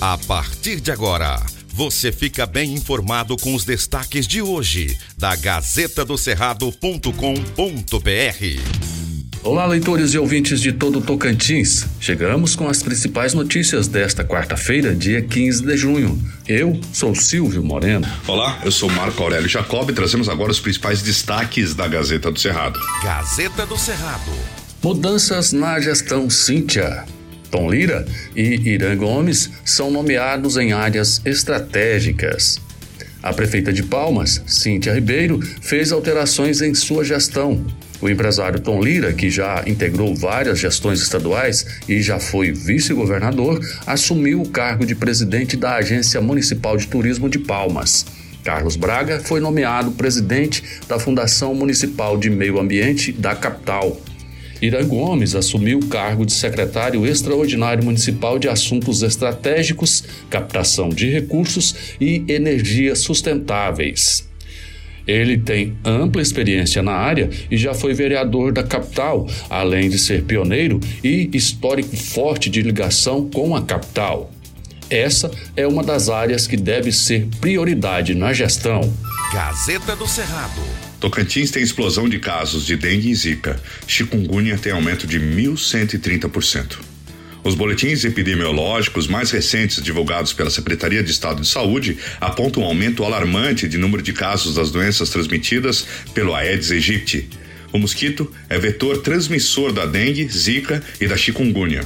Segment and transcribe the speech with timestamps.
[0.00, 1.44] A partir de agora,
[1.74, 7.10] você fica bem informado com os destaques de hoje da Gazeta do Cerrado.com.br.
[9.42, 11.84] Olá, leitores e ouvintes de todo o Tocantins.
[11.98, 16.32] Chegamos com as principais notícias desta quarta-feira, dia 15 de junho.
[16.46, 18.06] Eu sou Silvio Moreno.
[18.28, 22.38] Olá, eu sou Marco Aurélio Jacob e trazemos agora os principais destaques da Gazeta do
[22.38, 22.78] Cerrado.
[23.02, 24.30] Gazeta do Cerrado.
[24.80, 27.04] Mudanças na gestão Cíntia.
[27.50, 32.60] Tom Lira e Irã Gomes são nomeados em áreas estratégicas.
[33.22, 37.64] A prefeita de Palmas, Cíntia Ribeiro, fez alterações em sua gestão.
[38.00, 44.40] O empresário Tom Lira, que já integrou várias gestões estaduais e já foi vice-governador, assumiu
[44.40, 48.06] o cargo de presidente da Agência Municipal de Turismo de Palmas.
[48.44, 54.00] Carlos Braga foi nomeado presidente da Fundação Municipal de Meio Ambiente da capital.
[54.60, 61.74] Irã Gomes assumiu o cargo de secretário extraordinário municipal de assuntos estratégicos, captação de recursos
[62.00, 64.28] e energias sustentáveis.
[65.06, 70.24] Ele tem ampla experiência na área e já foi vereador da capital, além de ser
[70.24, 74.30] pioneiro e histórico forte de ligação com a capital.
[74.90, 78.80] Essa é uma das áreas que deve ser prioridade na gestão.
[79.32, 80.87] Gazeta do Cerrado.
[81.00, 83.60] Tocantins tem explosão de casos de dengue e zika.
[83.86, 86.78] Chikungunya tem aumento de 1.130%.
[87.44, 93.04] Os boletins epidemiológicos mais recentes divulgados pela Secretaria de Estado de Saúde apontam um aumento
[93.04, 97.28] alarmante de número de casos das doenças transmitidas pelo Aedes aegypti.
[97.72, 101.82] O mosquito é vetor transmissor da dengue, zika e da chikungunya.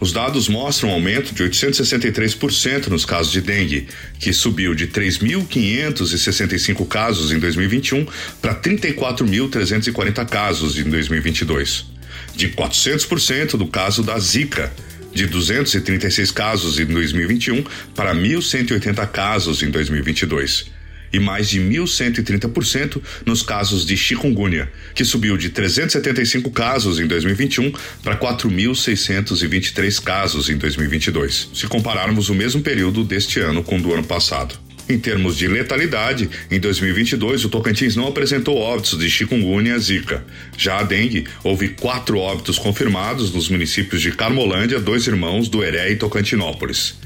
[0.00, 6.86] Os dados mostram um aumento de 863% nos casos de dengue, que subiu de 3.565
[6.86, 8.06] casos em 2021
[8.40, 11.94] para 34.340 casos em 2022
[12.34, 14.72] de 400% do caso da Zika,
[15.12, 17.64] de 236 casos em 2021
[17.94, 20.72] para 1.180 casos em 2022.
[21.14, 27.72] E mais de 1.130% nos casos de chikungunya, que subiu de 375 casos em 2021
[28.02, 33.94] para 4.623 casos em 2022, se compararmos o mesmo período deste ano com o do
[33.94, 34.58] ano passado.
[34.88, 40.24] Em termos de letalidade, em 2022 o Tocantins não apresentou óbitos de chikungunya e zika.
[40.58, 45.96] Já a dengue, houve quatro óbitos confirmados nos municípios de Carmolândia, Dois Irmãos, Dueré e
[45.96, 46.96] Tocantinópolis.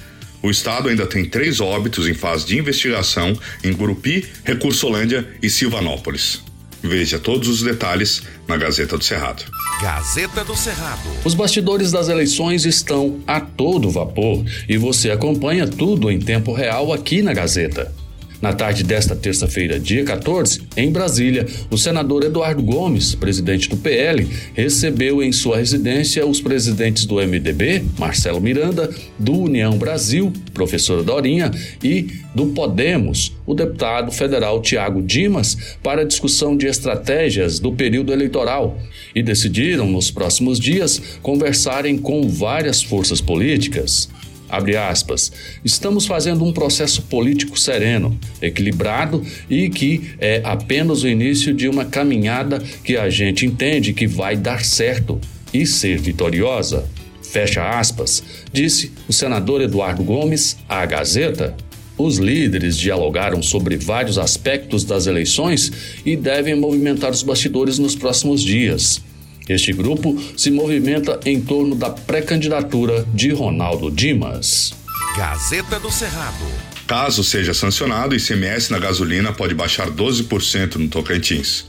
[0.43, 6.43] O estado ainda tem três óbitos em fase de investigação em Gurupi, Recursolândia e Silvanópolis.
[6.83, 9.45] Veja todos os detalhes na Gazeta do Cerrado.
[9.83, 11.09] Gazeta do Cerrado.
[11.25, 16.93] Os bastidores das eleições estão a todo vapor e você acompanha tudo em tempo real
[16.93, 17.93] aqui na Gazeta.
[18.41, 24.29] Na tarde desta terça-feira, dia 14, em Brasília, o senador Eduardo Gomes, presidente do PL,
[24.55, 31.51] recebeu em sua residência os presidentes do MDB, Marcelo Miranda, do União Brasil, professora Dorinha,
[31.83, 38.79] e do Podemos, o deputado federal Tiago Dimas, para discussão de estratégias do período eleitoral.
[39.17, 44.09] E decidiram, nos próximos dias, conversarem com várias forças políticas.
[44.49, 45.31] Abre aspas.
[45.65, 51.85] Estamos fazendo um processo político sereno, equilibrado e que é apenas o início de uma
[51.85, 55.21] caminhada que a gente entende que vai dar certo
[55.53, 56.87] e ser vitoriosa.
[57.23, 58.23] Fecha aspas,
[58.53, 61.55] disse o senador Eduardo Gomes à Gazeta.
[61.99, 65.71] Os líderes dialogaram sobre vários aspectos das eleições
[66.07, 69.03] e devem movimentar os bastidores nos próximos dias.
[69.49, 74.75] Este grupo se movimenta em torno da pré-candidatura de Ronaldo Dimas.
[75.17, 76.45] Gazeta do Cerrado.
[76.87, 81.67] Caso seja sancionado, o ICMS na gasolina pode baixar 12% no Tocantins.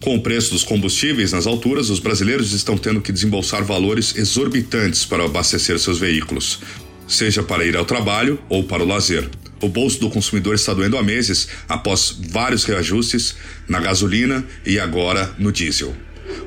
[0.00, 5.04] Com o preço dos combustíveis nas alturas, os brasileiros estão tendo que desembolsar valores exorbitantes
[5.04, 6.60] para abastecer seus veículos,
[7.06, 9.28] seja para ir ao trabalho ou para o lazer.
[9.60, 13.34] O bolso do consumidor está doendo há meses após vários reajustes
[13.68, 15.94] na gasolina e agora no diesel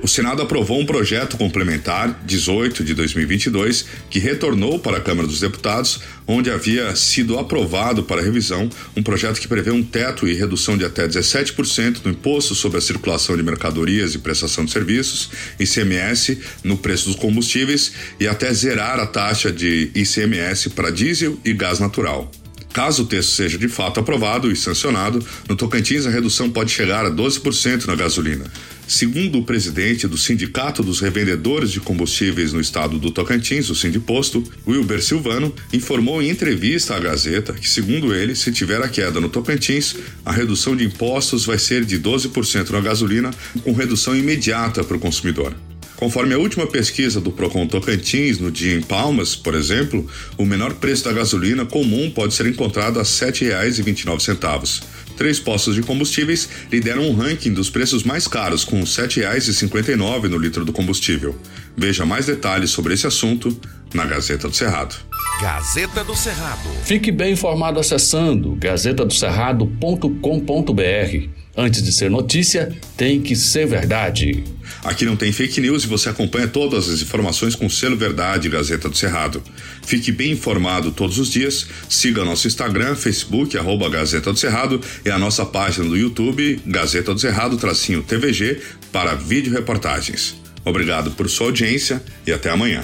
[0.01, 5.39] o Senado aprovou um projeto complementar 18 de 2022 que retornou para a Câmara dos
[5.39, 10.77] Deputados, onde havia sido aprovado para revisão um projeto que prevê um teto e redução
[10.77, 15.29] de até 17% do imposto sobre a circulação de mercadorias e prestação de serviços,
[15.59, 21.53] ICMS, no preço dos combustíveis e até zerar a taxa de ICMS para diesel e
[21.53, 22.31] gás natural.
[22.73, 27.05] Caso o texto seja de fato aprovado e sancionado, no Tocantins a redução pode chegar
[27.05, 28.45] a 12% na gasolina.
[28.91, 34.43] Segundo o presidente do Sindicato dos Revendedores de Combustíveis no estado do Tocantins, o Sindiposto,
[34.67, 39.29] Wilber Silvano, informou em entrevista à Gazeta que, segundo ele, se tiver a queda no
[39.29, 39.95] Tocantins,
[40.25, 43.31] a redução de impostos vai ser de 12% na gasolina,
[43.63, 45.55] com redução imediata para o consumidor.
[46.01, 50.05] Conforme a última pesquisa do Procon Tocantins, no dia em Palmas, por exemplo,
[50.35, 54.81] o menor preço da gasolina comum pode ser encontrado a R$ 7,29.
[55.21, 60.35] Três postos de combustíveis lideram um ranking dos preços mais caros, com R$ 7,59 no
[60.35, 61.37] litro do combustível.
[61.77, 63.55] Veja mais detalhes sobre esse assunto
[63.93, 64.95] na Gazeta do Cerrado.
[65.39, 66.67] Gazeta do Cerrado.
[66.85, 71.40] Fique bem informado acessando gazetadocerrado.com.br.
[71.55, 74.43] Antes de ser notícia, tem que ser verdade.
[74.83, 78.87] Aqui não tem fake news e você acompanha todas as informações com selo Verdade Gazeta
[78.87, 79.43] do Cerrado.
[79.83, 81.67] Fique bem informado todos os dias.
[81.89, 87.13] Siga nosso Instagram, Facebook, arroba Gazeta do Cerrado e a nossa página do YouTube, Gazeta
[87.13, 88.59] do Cerrado, tracinho TVG,
[88.91, 90.35] para vídeo reportagens.
[90.63, 92.83] Obrigado por sua audiência e até amanhã.